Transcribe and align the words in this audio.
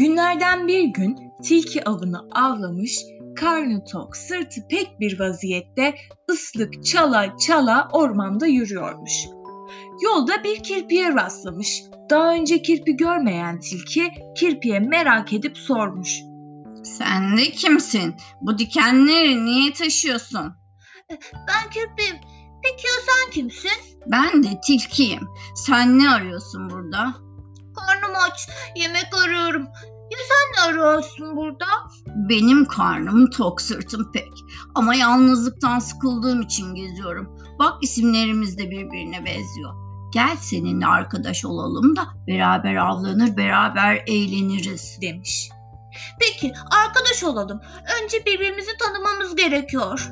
Günlerden 0.00 0.68
bir 0.68 0.84
gün 0.84 1.16
tilki 1.42 1.88
avını 1.88 2.28
avlamış, 2.32 3.00
karnı 3.36 3.84
tok, 3.84 4.16
sırtı 4.16 4.60
pek 4.70 5.00
bir 5.00 5.20
vaziyette 5.20 5.94
ıslık 6.30 6.84
çala 6.84 7.36
çala 7.36 7.88
ormanda 7.92 8.46
yürüyormuş. 8.46 9.12
Yolda 10.02 10.44
bir 10.44 10.62
kirpiye 10.62 11.14
rastlamış. 11.14 11.82
Daha 12.10 12.32
önce 12.32 12.62
kirpi 12.62 12.96
görmeyen 12.96 13.60
tilki 13.60 14.12
kirpiye 14.36 14.80
merak 14.80 15.32
edip 15.32 15.58
sormuş. 15.58 16.20
Sen 16.84 17.36
de 17.36 17.42
kimsin? 17.42 18.14
Bu 18.40 18.58
dikenleri 18.58 19.44
niye 19.44 19.72
taşıyorsun? 19.72 20.54
Ben 21.34 21.70
kirpiyim. 21.70 22.16
Peki 22.62 22.86
ya 22.86 22.92
sen 23.06 23.30
kimsin? 23.30 24.00
Ben 24.06 24.42
de 24.42 24.60
tilkiyim. 24.64 25.28
Sen 25.54 25.98
ne 25.98 26.10
arıyorsun 26.10 26.70
burada? 26.70 27.29
Karnım 27.86 28.16
aç. 28.30 28.48
Yemek 28.76 29.08
arıyorum. 29.24 29.62
Ya 30.10 30.18
sen 30.28 30.52
ne 30.54 30.70
arıyorsun 30.70 31.36
burada? 31.36 31.66
Benim 32.28 32.64
karnım 32.64 33.30
tok 33.30 33.60
sırtım 33.60 34.12
pek. 34.12 34.32
Ama 34.74 34.94
yalnızlıktan 34.94 35.78
sıkıldığım 35.78 36.42
için 36.42 36.74
geziyorum. 36.74 37.38
Bak 37.58 37.72
isimlerimiz 37.82 38.58
de 38.58 38.70
birbirine 38.70 39.24
benziyor. 39.24 39.74
Gel 40.12 40.36
seninle 40.36 40.86
arkadaş 40.86 41.44
olalım 41.44 41.96
da 41.96 42.02
beraber 42.26 42.76
avlanır 42.76 43.36
beraber 43.36 44.02
eğleniriz. 44.06 44.98
demiş. 45.02 45.50
Peki 46.20 46.52
arkadaş 46.70 47.24
olalım. 47.24 47.60
Önce 48.02 48.26
birbirimizi 48.26 48.70
tanımamız 48.78 49.36
gerekiyor. 49.36 50.10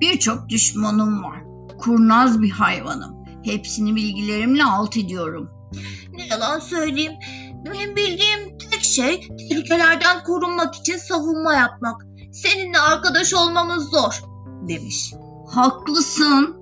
Birçok 0.00 0.48
düşmanım 0.48 1.22
var. 1.24 1.42
Kurnaz 1.78 2.42
bir 2.42 2.50
hayvanım. 2.50 3.21
Hepsini 3.44 3.96
bilgilerimle 3.96 4.64
alt 4.64 4.96
ediyorum. 4.96 5.50
Ne 6.12 6.26
yalan 6.26 6.58
söyleyeyim. 6.58 7.12
Benim 7.66 7.96
bildiğim 7.96 8.58
tek 8.70 8.84
şey 8.84 9.20
tehlikelerden 9.38 10.24
korunmak 10.24 10.74
için 10.74 10.96
savunma 10.96 11.54
yapmak. 11.54 12.06
Seninle 12.32 12.78
arkadaş 12.78 13.34
olmamız 13.34 13.90
zor. 13.90 14.22
demiş. 14.68 15.12
Haklısın. 15.48 16.56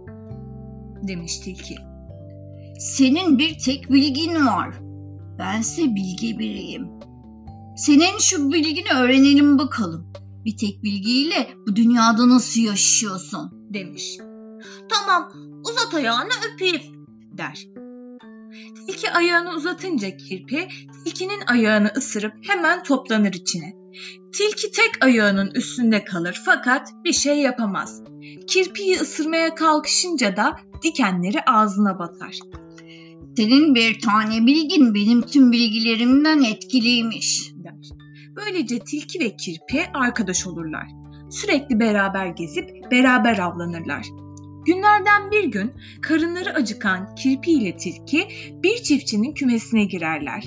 Demiş 1.09 1.39
tilki. 1.39 1.77
Senin 2.81 3.39
bir 3.39 3.59
tek 3.59 3.91
bilgin 3.91 4.47
var. 4.47 4.75
Bense 5.39 5.95
bilgi 5.95 6.39
biriyim. 6.39 6.89
Senin 7.77 8.19
şu 8.19 8.53
bilgini 8.53 8.89
öğrenelim 9.01 9.59
bakalım. 9.59 10.13
Bir 10.45 10.57
tek 10.57 10.83
bilgiyle 10.83 11.49
bu 11.67 11.77
dünyada 11.77 12.29
nasıl 12.29 12.61
yaşıyorsun? 12.61 13.51
Demiş. 13.75 14.19
Tamam 14.89 15.33
uzat 15.65 15.95
ayağını 15.95 16.31
öpeyim. 16.53 17.07
der. 17.39 17.67
Tilki 18.87 19.11
ayağını 19.11 19.51
uzatınca 19.51 20.17
kirpi 20.17 20.69
tilkinin 21.05 21.41
ayağını 21.47 21.93
ısırıp 21.97 22.33
hemen 22.49 22.83
toplanır 22.83 23.33
içine. 23.33 23.75
Tilki 24.33 24.71
tek 24.73 25.05
ayağının 25.05 25.51
üstünde 25.55 26.05
kalır 26.05 26.43
fakat 26.45 26.89
bir 27.05 27.13
şey 27.13 27.39
yapamaz. 27.39 28.03
Kirpiyi 28.47 28.97
ısırmaya 28.97 29.55
kalkışınca 29.55 30.37
da 30.37 30.57
dikenleri 30.83 31.43
ağzına 31.47 31.99
batar. 31.99 32.39
Senin 33.37 33.75
bir 33.75 34.01
tane 34.01 34.47
bilgin 34.47 34.95
benim 34.95 35.23
tüm 35.23 35.53
bilgilerimden 35.53 36.43
etkiliymiş. 36.43 37.53
der. 37.55 37.75
Böylece 38.37 38.79
tilki 38.79 39.21
ve 39.21 39.37
kirpi 39.37 39.87
arkadaş 39.95 40.47
olurlar. 40.47 40.87
Sürekli 41.31 41.81
beraber 41.81 42.27
gezip 42.27 42.91
beraber 42.91 43.39
avlanırlar. 43.39 44.07
Günlerden 44.67 45.31
bir 45.31 45.45
gün 45.45 45.73
karınları 46.03 46.55
acıkan 46.55 47.15
kirpi 47.15 47.53
ile 47.53 47.77
tilki 47.77 48.29
bir 48.63 48.83
çiftçinin 48.83 49.35
kümesine 49.35 49.85
girerler. 49.85 50.45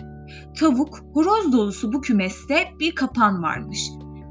Tavuk, 0.60 1.00
horoz 1.14 1.54
dolusu 1.54 1.94
bu 1.94 2.02
kümeste 2.02 2.72
bir 2.80 2.96
kapan 2.96 3.44
varmış. 3.44 3.80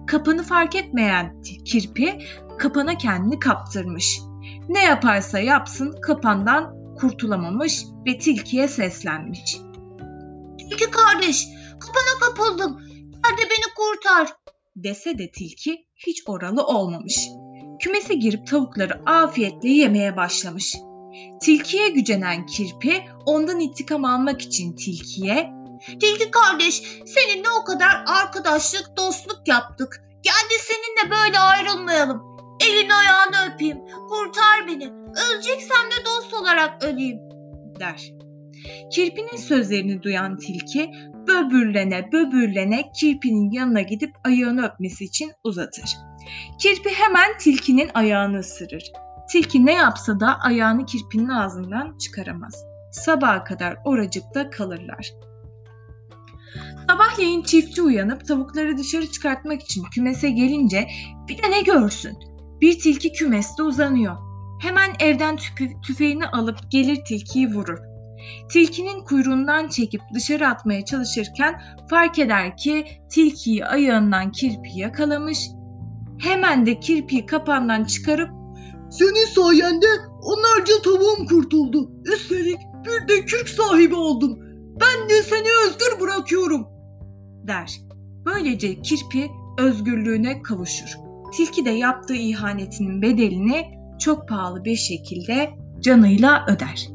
Kapanı 0.06 0.42
fark 0.42 0.74
etmeyen 0.74 1.42
kirpi 1.64 2.18
kapana 2.58 2.98
kendini 2.98 3.38
kaptırmış. 3.38 4.20
Ne 4.68 4.82
yaparsa 4.82 5.38
yapsın 5.38 6.00
kapandan 6.02 6.74
kurtulamamış 6.96 7.84
ve 8.06 8.18
tilkiye 8.18 8.68
seslenmiş. 8.68 9.56
Tilki 10.58 10.90
kardeş 10.90 11.48
kapana 11.80 12.20
kapıldım. 12.20 12.78
De 13.38 13.42
beni 13.50 13.74
kurtar. 13.76 14.28
dese 14.76 15.18
de 15.18 15.30
tilki 15.30 15.86
hiç 15.96 16.22
oralı 16.26 16.66
olmamış. 16.66 17.28
Kümese 17.82 18.14
girip 18.14 18.46
tavukları 18.46 19.02
afiyetle 19.06 19.68
yemeye 19.68 20.16
başlamış. 20.16 20.74
Tilkiye 21.40 21.88
gücenen 21.88 22.46
kirpi 22.46 23.02
ondan 23.26 23.60
intikam 23.60 24.04
almak 24.04 24.40
için 24.42 24.76
tilkiye 24.76 25.62
Tilki 25.86 26.30
kardeş 26.30 26.82
seninle 27.06 27.50
o 27.60 27.64
kadar 27.64 28.04
arkadaşlık 28.06 28.96
dostluk 28.96 29.48
yaptık. 29.48 30.02
Gel 30.22 30.50
de 30.50 30.58
seninle 30.60 31.10
böyle 31.10 31.38
ayrılmayalım. 31.38 32.22
Elini 32.60 32.94
ayağını 32.94 33.54
öpeyim. 33.54 33.78
Kurtar 34.08 34.66
beni. 34.66 34.88
Öleceksem 34.92 35.90
de 35.90 36.04
dost 36.04 36.34
olarak 36.34 36.84
öleyim. 36.84 37.18
der. 37.80 38.12
Kirpinin 38.92 39.36
sözlerini 39.36 40.02
duyan 40.02 40.38
tilki 40.38 40.90
böbürlene 41.28 42.12
böbürlene 42.12 42.92
kirpinin 42.92 43.50
yanına 43.50 43.80
gidip 43.80 44.10
ayağını 44.24 44.66
öpmesi 44.66 45.04
için 45.04 45.32
uzatır. 45.44 45.96
Kirpi 46.58 46.90
hemen 46.90 47.38
tilkinin 47.38 47.90
ayağını 47.94 48.38
ısırır. 48.38 48.92
Tilki 49.30 49.66
ne 49.66 49.72
yapsa 49.72 50.20
da 50.20 50.38
ayağını 50.40 50.86
kirpinin 50.86 51.28
ağzından 51.28 51.98
çıkaramaz. 51.98 52.64
Sabaha 52.92 53.44
kadar 53.44 53.76
oracıkta 53.84 54.50
kalırlar. 54.50 55.12
Sabahleyin 56.88 57.42
çiftçi 57.42 57.82
uyanıp 57.82 58.26
tavukları 58.28 58.78
dışarı 58.78 59.06
çıkartmak 59.06 59.62
için 59.62 59.84
kümese 59.84 60.30
gelince 60.30 60.88
bir 61.28 61.42
de 61.42 61.50
ne 61.50 61.60
görsün? 61.60 62.18
Bir 62.60 62.78
tilki 62.78 63.12
kümeste 63.12 63.62
uzanıyor. 63.62 64.16
Hemen 64.62 64.90
evden 65.00 65.36
tüpe- 65.36 65.80
tüfeğini 65.80 66.26
alıp 66.26 66.70
gelir 66.70 67.04
tilkiyi 67.04 67.48
vurur. 67.48 67.78
Tilkinin 68.50 69.04
kuyruğundan 69.04 69.68
çekip 69.68 70.00
dışarı 70.14 70.48
atmaya 70.48 70.84
çalışırken 70.84 71.62
fark 71.90 72.18
eder 72.18 72.56
ki 72.56 72.86
tilkiyi 73.10 73.66
ayağından 73.66 74.32
kirpi 74.32 74.68
yakalamış. 74.74 75.38
Hemen 76.22 76.66
de 76.66 76.80
kirpiyi 76.80 77.26
kapandan 77.26 77.84
çıkarıp 77.84 78.30
Senin 78.90 79.26
sayende 79.26 79.86
onlarca 80.22 80.82
tavuğum 80.84 81.26
kurtuldu. 81.26 81.90
Üstelik 82.04 82.58
bir 82.84 83.08
de 83.08 83.24
kürk 83.24 83.48
sahibi 83.48 83.94
oldum. 83.94 84.38
Ben 84.80 85.08
de 85.08 85.22
seni 85.22 85.48
özgür 85.66 86.00
bırakıyorum. 86.00 86.66
der. 87.46 87.80
Böylece 88.26 88.80
kirpi 88.80 89.30
özgürlüğüne 89.58 90.42
kavuşur. 90.42 90.96
Tilki 91.36 91.64
de 91.64 91.70
yaptığı 91.70 92.14
ihanetinin 92.14 93.02
bedelini 93.02 93.64
çok 94.00 94.28
pahalı 94.28 94.64
bir 94.64 94.76
şekilde 94.76 95.50
canıyla 95.80 96.46
öder. 96.48 96.88